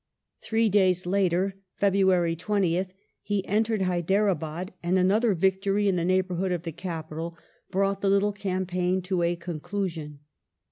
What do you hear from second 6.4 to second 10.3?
of the capital brought the little campaign to a conclusion.